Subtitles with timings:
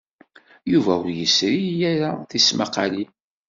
[0.71, 3.11] Yuba ur yesri ara tismaqqalin.